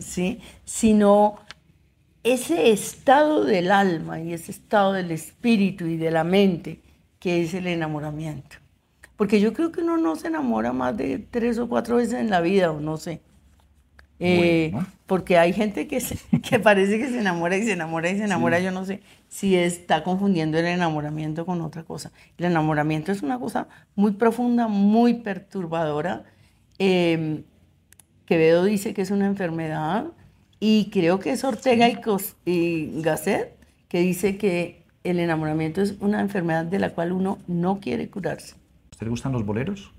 ¿sí? 0.00 0.40
sino 0.64 1.36
ese 2.24 2.70
estado 2.72 3.44
del 3.44 3.70
alma 3.70 4.20
y 4.20 4.32
ese 4.32 4.50
estado 4.52 4.92
del 4.92 5.10
espíritu 5.10 5.86
y 5.86 5.96
de 5.96 6.10
la 6.10 6.24
mente 6.24 6.80
que 7.20 7.42
es 7.42 7.54
el 7.54 7.66
enamoramiento. 7.66 8.56
Porque 9.16 9.40
yo 9.40 9.52
creo 9.52 9.72
que 9.72 9.80
uno 9.80 9.96
no 9.96 10.14
se 10.16 10.28
enamora 10.28 10.72
más 10.72 10.96
de 10.96 11.18
tres 11.18 11.58
o 11.58 11.68
cuatro 11.68 11.96
veces 11.96 12.14
en 12.14 12.30
la 12.30 12.40
vida, 12.40 12.70
o 12.70 12.80
no 12.80 12.96
sé. 12.96 13.20
Eh, 14.20 14.70
Bueno. 14.72 14.86
Porque 15.06 15.38
hay 15.38 15.52
gente 15.52 15.86
que, 15.88 16.00
se- 16.00 16.18
que 16.48 16.58
parece 16.58 16.98
que 16.98 17.08
se 17.08 17.18
enamora 17.20 17.56
y 17.56 17.62
se 17.64 17.72
enamora 17.72 18.10
y 18.10 18.18
se 18.18 18.24
enamora, 18.24 18.60
yo 18.60 18.70
no 18.72 18.84
sé 18.84 19.00
si 19.28 19.56
está 19.56 20.04
confundiendo 20.04 20.58
el 20.58 20.66
enamoramiento 20.66 21.46
con 21.46 21.60
otra 21.62 21.82
cosa. 21.84 22.12
El 22.36 22.46
enamoramiento 22.46 23.10
es 23.12 23.22
una 23.22 23.38
cosa 23.38 23.68
muy 23.96 24.12
profunda, 24.12 24.68
muy 24.68 25.14
perturbadora. 25.14 26.24
Eh, 26.78 27.42
Quevedo 28.26 28.64
dice 28.64 28.92
que 28.94 29.02
es 29.02 29.10
una 29.10 29.26
enfermedad 29.26 30.06
y 30.60 30.90
creo 30.90 31.18
que 31.20 31.30
es 31.32 31.44
Ortega 31.44 31.88
y, 31.88 31.96
Cos- 31.96 32.34
y 32.44 33.00
Gasset 33.02 33.56
que 33.88 34.00
dice 34.00 34.36
que 34.36 34.82
el 35.04 35.18
enamoramiento 35.20 35.80
es 35.80 35.94
una 36.00 36.20
enfermedad 36.20 36.64
de 36.64 36.78
la 36.78 36.90
cual 36.90 37.12
uno 37.12 37.38
no 37.46 37.80
quiere 37.80 38.08
curarse. 38.10 38.54
¿A 38.54 38.90
usted 38.92 39.06
le 39.06 39.10
gustan 39.10 39.32
los 39.32 39.46
boleros? 39.46 39.92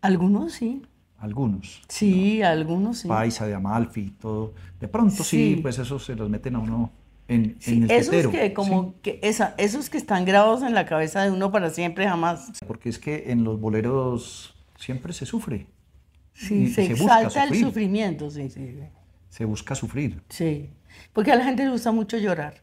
Algunos 0.00 0.52
sí, 0.52 0.82
Algunos. 1.18 1.82
sí, 1.88 2.42
algunos 2.42 2.98
sí. 2.98 3.08
Paisa, 3.08 3.46
de 3.46 3.54
Amalfi, 3.54 4.10
todo. 4.20 4.52
De 4.78 4.86
pronto 4.88 5.24
sí, 5.24 5.54
Sí. 5.54 5.58
pues 5.62 5.78
esos 5.78 6.04
se 6.04 6.14
los 6.14 6.28
meten 6.28 6.56
a 6.56 6.58
uno 6.58 6.90
en, 7.26 7.56
Sí, 7.58 7.78
en 7.78 7.84
el 7.84 7.90
esos 7.90 8.10
tetero. 8.10 8.30
que 8.30 8.52
como 8.52 8.94
que 9.00 9.18
esa, 9.22 9.54
esos 9.56 9.88
que 9.88 9.96
están 9.96 10.26
grabados 10.26 10.62
en 10.62 10.74
la 10.74 10.84
cabeza 10.84 11.22
de 11.22 11.30
uno 11.30 11.50
para 11.50 11.70
siempre 11.70 12.06
jamás. 12.06 12.52
Porque 12.66 12.90
es 12.90 12.98
que 12.98 13.30
en 13.32 13.44
los 13.44 13.58
boleros 13.58 14.54
siempre 14.76 15.14
se 15.14 15.24
sufre. 15.24 15.66
Sí, 16.34 16.66
se, 16.68 16.86
se 16.86 16.92
exalta 16.92 17.44
el 17.44 17.54
sufrimiento, 17.54 18.30
sí, 18.30 18.50
sí. 18.50 18.78
Se 19.28 19.44
busca 19.44 19.74
sufrir. 19.74 20.22
Sí, 20.28 20.70
porque 21.12 21.32
a 21.32 21.36
la 21.36 21.44
gente 21.44 21.64
le 21.64 21.70
gusta 21.70 21.92
mucho 21.92 22.18
llorar. 22.18 22.62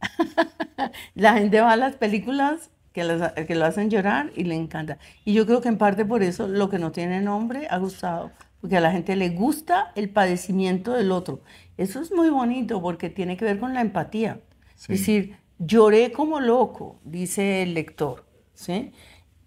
la 1.14 1.34
gente 1.34 1.60
va 1.60 1.72
a 1.72 1.76
las 1.76 1.96
películas 1.96 2.70
que, 2.92 3.04
las- 3.04 3.32
que 3.32 3.54
lo 3.54 3.64
hacen 3.64 3.90
llorar 3.90 4.30
y 4.36 4.44
le 4.44 4.54
encanta. 4.54 4.98
Y 5.24 5.32
yo 5.34 5.46
creo 5.46 5.60
que 5.60 5.68
en 5.68 5.78
parte 5.78 6.04
por 6.04 6.22
eso 6.22 6.48
lo 6.48 6.68
que 6.68 6.78
no 6.78 6.92
tiene 6.92 7.20
nombre 7.20 7.66
ha 7.70 7.78
gustado, 7.78 8.32
porque 8.60 8.76
a 8.76 8.80
la 8.80 8.92
gente 8.92 9.16
le 9.16 9.30
gusta 9.30 9.92
el 9.94 10.10
padecimiento 10.10 10.92
del 10.92 11.12
otro. 11.12 11.42
Eso 11.76 12.00
es 12.00 12.12
muy 12.12 12.30
bonito 12.30 12.82
porque 12.82 13.10
tiene 13.10 13.36
que 13.36 13.44
ver 13.44 13.58
con 13.58 13.74
la 13.74 13.80
empatía. 13.80 14.40
Sí. 14.74 14.92
Es 14.94 15.00
decir, 15.00 15.36
lloré 15.58 16.12
como 16.12 16.40
loco, 16.40 17.00
dice 17.04 17.62
el 17.62 17.74
lector, 17.74 18.26
¿sí? 18.54 18.92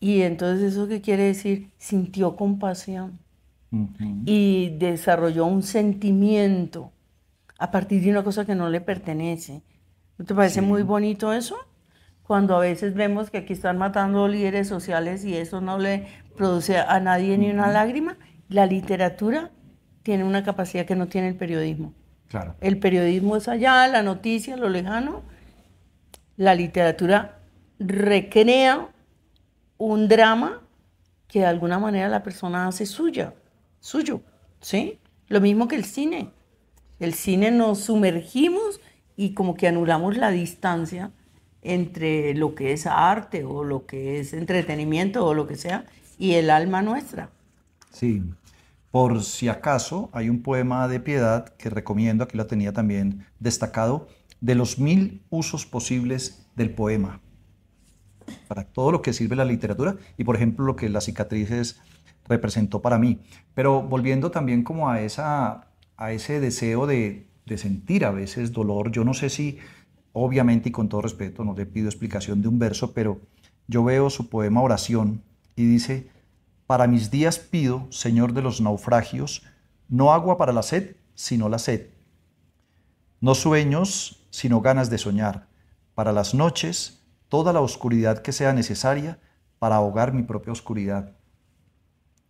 Y 0.03 0.23
entonces 0.23 0.73
eso 0.73 0.89
qué 0.89 0.99
quiere 0.99 1.23
decir? 1.23 1.69
Sintió 1.77 2.35
compasión 2.35 3.19
y 4.25 4.75
desarrolló 4.77 5.45
un 5.45 5.63
sentimiento 5.63 6.91
a 7.57 7.71
partir 7.71 8.03
de 8.03 8.09
una 8.09 8.21
cosa 8.21 8.43
que 8.43 8.53
no 8.53 8.67
le 8.67 8.81
pertenece. 8.81 9.61
¿No 10.17 10.25
te 10.25 10.35
parece 10.35 10.59
muy 10.59 10.83
bonito 10.83 11.31
eso? 11.31 11.55
Cuando 12.23 12.57
a 12.57 12.59
veces 12.59 12.95
vemos 12.95 13.29
que 13.29 13.37
aquí 13.37 13.53
están 13.53 13.77
matando 13.77 14.27
líderes 14.27 14.67
sociales 14.67 15.23
y 15.23 15.37
eso 15.37 15.61
no 15.61 15.79
le 15.79 16.05
produce 16.35 16.79
a 16.79 16.99
nadie 16.99 17.37
ni 17.37 17.49
una 17.49 17.71
lágrima, 17.71 18.17
la 18.49 18.65
literatura 18.65 19.51
tiene 20.03 20.25
una 20.25 20.43
capacidad 20.43 20.85
que 20.85 20.97
no 20.97 21.07
tiene 21.07 21.29
el 21.29 21.37
periodismo. 21.37 21.93
Claro. 22.27 22.55
El 22.59 22.77
periodismo 22.77 23.37
es 23.37 23.47
allá, 23.47 23.87
la 23.87 24.03
noticia, 24.03 24.57
lo 24.57 24.67
lejano. 24.67 25.21
La 26.35 26.55
literatura 26.55 27.39
recrea 27.79 28.89
un 29.87 30.07
drama 30.07 30.61
que 31.27 31.39
de 31.39 31.45
alguna 31.45 31.79
manera 31.79 32.09
la 32.09 32.23
persona 32.23 32.67
hace 32.67 32.85
suya, 32.85 33.33
suyo, 33.79 34.21
¿sí? 34.61 34.99
Lo 35.27 35.41
mismo 35.41 35.67
que 35.67 35.75
el 35.75 35.85
cine. 35.85 36.29
El 36.99 37.13
cine 37.13 37.51
nos 37.51 37.79
sumergimos 37.79 38.79
y 39.15 39.33
como 39.33 39.55
que 39.55 39.67
anulamos 39.67 40.15
la 40.17 40.31
distancia 40.31 41.11
entre 41.61 42.33
lo 42.35 42.55
que 42.55 42.73
es 42.73 42.85
arte 42.85 43.43
o 43.43 43.63
lo 43.63 43.85
que 43.85 44.19
es 44.19 44.33
entretenimiento 44.33 45.25
o 45.25 45.33
lo 45.33 45.47
que 45.47 45.55
sea 45.55 45.85
y 46.17 46.33
el 46.33 46.49
alma 46.49 46.81
nuestra. 46.81 47.29
Sí. 47.89 48.23
Por 48.91 49.23
si 49.23 49.47
acaso, 49.47 50.09
hay 50.13 50.29
un 50.29 50.43
poema 50.43 50.87
de 50.87 50.99
piedad 50.99 51.49
que 51.57 51.69
recomiendo, 51.69 52.23
aquí 52.23 52.37
lo 52.37 52.45
tenía 52.45 52.73
también 52.73 53.25
destacado, 53.39 54.07
de 54.39 54.53
los 54.53 54.77
mil 54.77 55.23
usos 55.29 55.65
posibles 55.65 56.45
del 56.55 56.69
poema. 56.69 57.22
Para 58.47 58.63
todo 58.63 58.91
lo 58.91 59.01
que 59.01 59.13
sirve 59.13 59.35
la 59.35 59.45
literatura 59.45 59.95
y, 60.17 60.23
por 60.23 60.35
ejemplo, 60.35 60.65
lo 60.65 60.75
que 60.75 60.89
las 60.89 61.05
cicatrices 61.05 61.79
representó 62.27 62.81
para 62.81 62.97
mí. 62.97 63.19
Pero 63.53 63.81
volviendo 63.81 64.31
también 64.31 64.63
como 64.63 64.89
a, 64.89 65.01
esa, 65.01 65.67
a 65.97 66.11
ese 66.11 66.39
deseo 66.39 66.87
de, 66.87 67.27
de 67.45 67.57
sentir 67.57 68.05
a 68.05 68.11
veces 68.11 68.51
dolor, 68.51 68.91
yo 68.91 69.03
no 69.03 69.13
sé 69.13 69.29
si, 69.29 69.57
obviamente 70.13 70.69
y 70.69 70.71
con 70.71 70.89
todo 70.89 71.01
respeto, 71.01 71.43
no 71.43 71.53
le 71.53 71.65
pido 71.65 71.87
explicación 71.87 72.41
de 72.41 72.47
un 72.47 72.59
verso, 72.59 72.93
pero 72.93 73.19
yo 73.67 73.83
veo 73.83 74.09
su 74.09 74.29
poema 74.29 74.61
Oración 74.61 75.21
y 75.55 75.65
dice, 75.65 76.09
para 76.67 76.87
mis 76.87 77.11
días 77.11 77.39
pido, 77.39 77.87
Señor 77.91 78.33
de 78.33 78.41
los 78.41 78.61
naufragios, 78.61 79.43
no 79.89 80.13
agua 80.13 80.37
para 80.37 80.53
la 80.53 80.63
sed, 80.63 80.95
sino 81.13 81.49
la 81.49 81.59
sed. 81.59 81.87
No 83.21 83.35
sueños, 83.35 84.25
sino 84.31 84.61
ganas 84.61 84.89
de 84.89 84.97
soñar. 84.97 85.47
Para 85.95 86.11
las 86.11 86.33
noches, 86.33 87.02
toda 87.33 87.51
la 87.51 87.61
oscuridad 87.61 88.19
que 88.19 88.31
sea 88.31 88.53
necesaria 88.53 89.17
para 89.57 89.77
ahogar 89.77 90.13
mi 90.13 90.21
propia 90.21 90.53
oscuridad. 90.53 91.13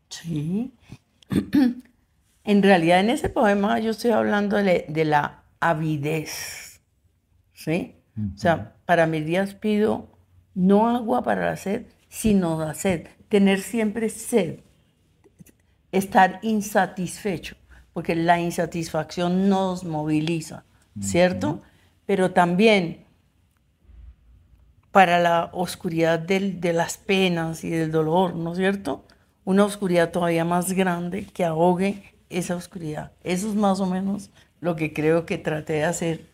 Sí. 0.08 0.74
En 2.46 2.62
realidad 2.62 3.00
en 3.00 3.10
ese 3.10 3.30
poema 3.30 3.80
yo 3.80 3.92
estoy 3.92 4.12
hablando 4.12 4.58
de, 4.58 4.86
de 4.90 5.06
la 5.06 5.44
avidez, 5.62 6.82
¿sí? 7.54 7.96
O 8.36 8.38
sea, 8.38 8.76
para 8.86 9.08
mis 9.08 9.26
días 9.26 9.54
pido 9.54 10.10
no 10.54 10.90
agua 10.90 11.24
para 11.24 11.46
la 11.46 11.56
sed, 11.56 11.86
sino 12.10 12.60
la 12.60 12.74
sed, 12.74 13.08
tener 13.30 13.62
siempre 13.62 14.10
sed, 14.10 14.60
estar 15.94 16.40
insatisfecho, 16.44 17.56
porque 17.94 18.14
la 18.14 18.42
insatisfacción 18.42 19.48
nos 19.48 19.86
moviliza, 19.86 20.66
¿cierto? 21.00 21.62
Pero 22.06 22.32
también 22.32 23.06
para 24.94 25.20
la 25.20 25.50
oscuridad 25.54 26.20
de 26.20 26.72
las 26.72 26.98
penas 26.98 27.64
y 27.64 27.72
del 27.72 27.92
dolor, 27.92 28.36
¿no 28.36 28.52
es 28.52 28.60
cierto? 28.60 29.04
Una 29.44 29.66
oscuridad 29.66 30.12
todavía 30.12 30.46
más 30.46 30.72
grande 30.74 31.26
que 31.26 31.44
ahogue 31.44 32.14
esa 32.30 32.56
oscuridad. 32.56 33.12
Eso 33.24 33.50
es 33.50 33.56
más 33.56 33.80
o 33.80 33.88
menos 33.88 34.30
lo 34.62 34.76
que 34.76 34.94
creo 34.94 35.26
que 35.26 35.40
traté 35.40 35.74
de 35.74 35.84
hacer 35.86 36.28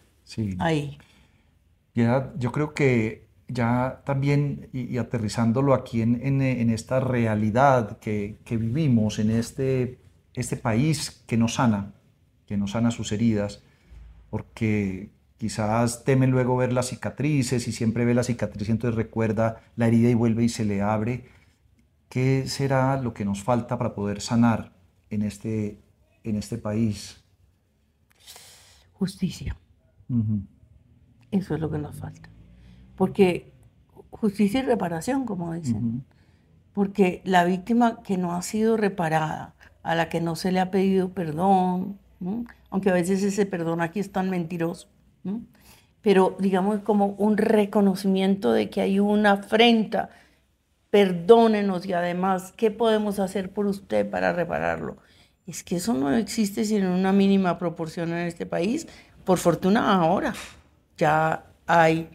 ahí. 0.59 0.97
Ya, 1.95 2.33
yo 2.37 2.51
creo 2.51 2.73
que 2.73 3.29
ya 3.47 4.01
también, 4.05 4.67
y, 4.73 4.97
aterrizándolo 4.97 5.73
aquí 5.73 6.01
en, 6.01 6.21
en, 6.21 6.69
esta 6.69 6.99
realidad 6.99 7.97
que, 7.99 8.39
que, 8.43 8.57
vivimos, 8.57 9.19
en 9.19 9.31
este, 9.31 9.99
este 10.33 10.57
país 10.57 11.23
que 11.27 11.37
nos 11.37 11.53
sana, 11.53 11.93
que 12.45 12.57
nos 12.57 12.71
sana 12.71 12.91
sus 12.91 13.13
heridas, 13.13 13.63
porque 14.29 15.11
quizás 15.39 16.03
teme 16.03 16.27
luego 16.27 16.57
ver 16.57 16.73
las 16.73 16.89
cicatrices 16.89 17.67
y 17.67 17.71
siempre 17.71 18.03
ve 18.03 18.13
la 18.13 18.23
cicatriz, 18.23 18.69
entonces 18.69 18.95
recuerda 18.95 19.61
la 19.77 19.87
herida 19.87 20.09
y 20.09 20.13
vuelve 20.13 20.43
y 20.43 20.49
se 20.49 20.65
le 20.65 20.81
abre. 20.81 21.29
¿Qué 22.09 22.45
será 22.47 23.01
lo 23.01 23.13
que 23.13 23.23
nos 23.23 23.41
falta 23.41 23.77
para 23.77 23.95
poder 23.95 24.19
sanar 24.19 24.73
en 25.09 25.21
este, 25.21 25.79
en 26.23 26.35
este 26.35 26.57
país? 26.57 27.23
Justicia. 28.93 29.55
Eso 31.31 31.55
es 31.55 31.61
lo 31.61 31.71
que 31.71 31.77
nos 31.77 31.95
falta. 31.95 32.29
Porque 32.97 33.53
justicia 34.09 34.59
y 34.59 34.63
reparación, 34.63 35.25
como 35.25 35.53
dicen. 35.53 36.03
Porque 36.73 37.21
la 37.23 37.45
víctima 37.45 38.03
que 38.03 38.17
no 38.17 38.35
ha 38.35 38.41
sido 38.41 38.75
reparada, 38.75 39.55
a 39.83 39.95
la 39.95 40.09
que 40.09 40.19
no 40.19 40.35
se 40.35 40.51
le 40.51 40.59
ha 40.59 40.69
pedido 40.69 41.13
perdón, 41.13 41.97
aunque 42.69 42.89
a 42.89 42.93
veces 42.93 43.23
ese 43.23 43.45
perdón 43.45 43.79
aquí 43.79 44.01
es 44.01 44.11
tan 44.11 44.29
mentiroso, 44.29 44.89
pero 46.01 46.35
digamos 46.39 46.79
como 46.79 47.07
un 47.17 47.37
reconocimiento 47.37 48.51
de 48.51 48.69
que 48.69 48.81
hay 48.81 48.99
una 48.99 49.33
afrenta, 49.33 50.09
perdónenos 50.89 51.85
y 51.85 51.93
además, 51.93 52.53
¿qué 52.55 52.71
podemos 52.71 53.19
hacer 53.19 53.51
por 53.51 53.67
usted 53.67 54.09
para 54.09 54.33
repararlo? 54.33 54.97
Es 55.45 55.63
que 55.63 55.77
eso 55.77 55.93
no 55.93 56.11
existe 56.13 56.65
sino 56.65 56.87
en 56.87 56.93
una 56.93 57.11
mínima 57.11 57.57
proporción 57.57 58.09
en 58.11 58.27
este 58.27 58.45
país. 58.45 58.87
Por 59.23 59.37
fortuna 59.37 59.93
ahora 59.93 60.33
ya 60.97 61.45
hay 61.67 62.09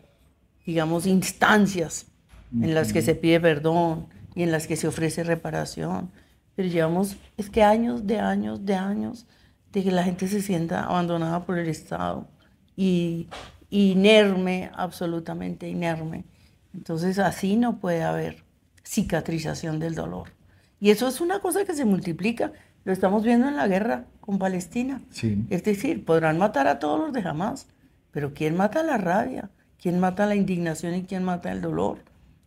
digamos, 0.64 1.06
instancias 1.06 2.06
en 2.52 2.74
las 2.74 2.92
que 2.92 3.02
se 3.02 3.14
pide 3.14 3.40
perdón 3.40 4.06
y 4.34 4.42
en 4.42 4.52
las 4.52 4.66
que 4.66 4.76
se 4.76 4.88
ofrece 4.88 5.24
reparación. 5.24 6.10
Pero 6.54 6.68
llevamos, 6.68 7.16
es 7.36 7.50
que 7.50 7.62
años 7.62 8.06
de 8.06 8.18
años 8.18 8.64
de 8.64 8.74
años 8.74 9.26
de 9.72 9.82
que 9.82 9.90
la 9.90 10.04
gente 10.04 10.28
se 10.28 10.40
sienta 10.40 10.84
abandonada 10.84 11.44
por 11.44 11.58
el 11.58 11.68
Estado 11.68 12.28
y 12.76 13.28
inerme, 13.70 14.70
absolutamente 14.74 15.68
inerme. 15.68 16.24
Entonces 16.74 17.18
así 17.18 17.56
no 17.56 17.78
puede 17.78 18.02
haber 18.02 18.42
cicatrización 18.84 19.78
del 19.78 19.94
dolor. 19.94 20.30
Y 20.80 20.90
eso 20.90 21.08
es 21.08 21.20
una 21.20 21.40
cosa 21.40 21.64
que 21.64 21.74
se 21.74 21.84
multiplica. 21.84 22.52
Lo 22.84 22.92
estamos 22.92 23.24
viendo 23.24 23.48
en 23.48 23.56
la 23.56 23.68
guerra 23.68 24.04
con 24.20 24.38
Palestina. 24.38 25.00
Es 25.50 25.64
decir, 25.64 26.04
podrán 26.04 26.38
matar 26.38 26.66
a 26.66 26.78
todos 26.78 27.00
los 27.00 27.12
de 27.12 27.22
jamás, 27.22 27.68
pero 28.10 28.34
¿quién 28.34 28.56
mata 28.56 28.82
la 28.82 28.98
rabia? 28.98 29.50
quién 29.84 30.00
mata 30.00 30.24
la 30.24 30.34
indignación 30.34 30.94
y 30.94 31.02
quién 31.02 31.24
mata 31.24 31.52
el 31.52 31.60
dolor. 31.60 31.98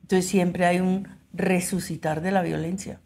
Entonces 0.01 0.28
siempre 0.28 0.65
hay 0.65 0.80
un 0.80 1.08
resucitar 1.34 2.21
de 2.21 2.32
la 2.32 2.41
violencia. 2.41 2.99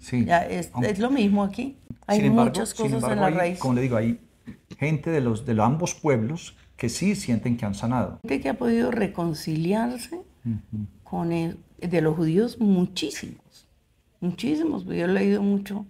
Sí. 0.00 0.26
es, 0.50 0.98
lo 0.98 1.08
mismo 1.08 1.44
aquí. 1.44 1.76
Hay 2.08 2.28
muchas 2.28 2.74
cosas 2.74 3.04
en 3.04 3.20
la 3.20 3.30
raíz. 3.30 3.60
Como 3.60 3.74
le 3.74 3.82
digo, 3.82 3.96
hay 3.96 4.18
gente 4.76 5.10
de 5.10 5.20
los 5.20 5.46
de 5.46 5.62
ambos 5.62 5.94
pueblos 5.94 6.56
que 6.76 6.88
sí 6.88 7.14
sienten 7.14 7.56
que 7.56 7.64
han 7.64 7.74
sanado. 7.74 8.18
Gente 8.22 8.40
que 8.40 8.48
ha 8.48 8.58
podido 8.58 8.90
reconciliarse 8.90 10.22
con 11.02 11.32
el, 11.32 11.58
de 11.78 12.00
los 12.00 12.16
judíos 12.16 12.60
muchísimos, 12.60 13.66
muchísimos. 14.20 14.84
Yo 14.84 14.92
he 14.92 15.08
leído 15.08 15.42
mucho 15.42 15.86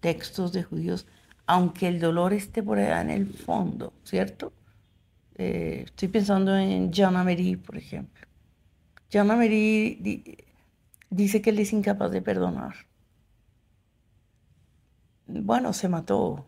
textos 0.00 0.52
de 0.52 0.62
judíos, 0.62 1.06
aunque 1.46 1.88
el 1.88 1.98
dolor 1.98 2.32
esté 2.32 2.62
por 2.62 2.78
allá 2.78 3.00
en 3.00 3.10
el 3.10 3.32
fondo, 3.32 3.92
¿cierto? 4.04 4.52
Eh, 5.36 5.82
estoy 5.86 6.08
pensando 6.08 6.56
en 6.56 6.92
Jean 6.92 7.16
Amery, 7.16 7.56
por 7.56 7.76
ejemplo. 7.76 8.26
Jean 9.10 9.30
Amery 9.30 10.26
dice 11.10 11.40
que 11.40 11.50
él 11.50 11.58
es 11.58 11.72
incapaz 11.72 12.10
de 12.10 12.20
perdonar. 12.20 12.74
Bueno, 15.26 15.72
se 15.72 15.88
mató, 15.88 16.46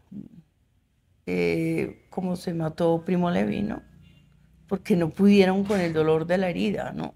eh, 1.27 2.00
como 2.21 2.37
se 2.37 2.53
mató 2.53 3.03
Primo 3.05 3.31
Levi, 3.31 3.63
¿no? 3.63 3.83
Porque 4.69 4.95
no 4.95 5.09
pudieron 5.09 5.65
con 5.65 5.81
el 5.81 5.95
dolor 5.95 6.27
de 6.27 6.39
la 6.39 6.51
herida, 6.51 6.93
¿no? 6.93 7.15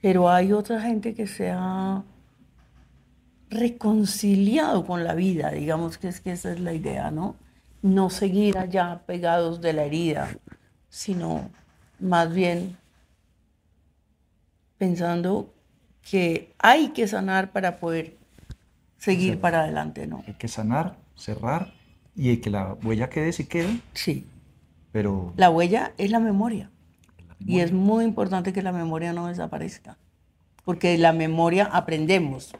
Pero 0.00 0.30
hay 0.30 0.52
otra 0.52 0.80
gente 0.80 1.14
que 1.14 1.26
se 1.26 1.50
ha 1.50 2.02
reconciliado 3.50 4.86
con 4.86 5.04
la 5.04 5.14
vida, 5.14 5.50
digamos 5.50 5.98
que 5.98 6.08
es 6.08 6.20
que 6.20 6.32
esa 6.32 6.52
es 6.52 6.60
la 6.60 6.72
idea, 6.72 7.10
¿no? 7.10 7.36
No 7.82 8.10
seguir 8.10 8.58
allá 8.58 9.02
pegados 9.06 9.60
de 9.60 9.72
la 9.72 9.84
herida, 9.84 10.28
sino 10.88 11.50
más 11.98 12.32
bien 12.32 12.76
pensando 14.78 15.52
que 16.02 16.54
hay 16.58 16.88
que 16.88 17.06
sanar 17.06 17.52
para 17.52 17.80
poder 17.80 18.16
seguir 18.98 19.40
para 19.40 19.60
adelante, 19.60 20.06
¿no? 20.06 20.22
Hay 20.26 20.34
que 20.34 20.48
sanar, 20.48 20.96
cerrar 21.14 21.79
y 22.14 22.36
que 22.38 22.50
la 22.50 22.74
huella 22.82 23.08
quede 23.08 23.32
si 23.32 23.44
quede. 23.44 23.80
Sí. 23.94 24.26
Pero 24.92 25.32
la 25.36 25.50
huella 25.50 25.92
es 25.98 26.10
la 26.10 26.20
memoria. 26.20 26.70
Y 27.46 27.60
es 27.60 27.72
muy 27.72 28.04
importante 28.04 28.52
que 28.52 28.62
la 28.62 28.72
memoria 28.72 29.14
no 29.14 29.26
desaparezca, 29.26 29.96
porque 30.64 30.90
de 30.90 30.98
la 30.98 31.14
memoria 31.14 31.64
aprendemos. 31.64 32.52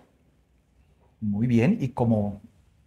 Muy 1.21 1.47
bien, 1.47 1.77
y 1.81 1.89
como 1.89 2.41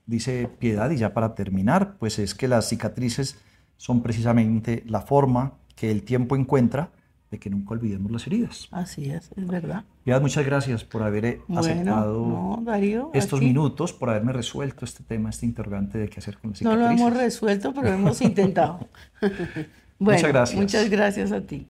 dice 0.07 0.49
Piedad, 0.59 0.89
y 0.89 0.97
ya 0.97 1.13
para 1.13 1.35
terminar, 1.35 1.97
pues 1.99 2.17
es 2.17 2.33
que 2.33 2.47
las 2.47 2.67
cicatrices 2.67 3.37
son 3.77 4.01
precisamente 4.01 4.83
la 4.87 5.01
forma 5.01 5.53
que 5.75 5.91
el 5.91 6.03
tiempo 6.03 6.35
encuentra 6.35 6.91
de 7.33 7.39
que 7.39 7.49
nunca 7.49 7.73
olvidemos 7.73 8.11
las 8.11 8.27
heridas. 8.27 8.67
Así 8.69 9.09
es, 9.09 9.31
es 9.35 9.47
verdad. 9.47 9.85
Piedad, 10.03 10.21
muchas 10.21 10.45
gracias 10.45 10.83
por 10.83 11.01
haber 11.01 11.25
eh, 11.25 11.41
aceptado 11.57 12.61
estos 13.11 13.41
minutos, 13.41 13.91
por 13.91 14.11
haberme 14.11 14.33
resuelto 14.33 14.85
este 14.85 15.03
tema, 15.03 15.31
este 15.31 15.47
interrogante 15.47 15.97
de 15.97 16.09
qué 16.09 16.19
hacer 16.19 16.37
con 16.37 16.51
las 16.51 16.59
cicatrices. 16.59 16.79
No 16.79 16.89
lo 16.89 16.95
hemos 16.95 17.17
resuelto, 17.17 17.73
pero 17.73 17.87
hemos 17.87 18.21
intentado. 18.29 18.87
muchas 19.97 20.27
gracias. 20.27 20.61
Muchas 20.61 20.89
gracias 20.91 21.31
a 21.31 21.41
ti. 21.41 21.67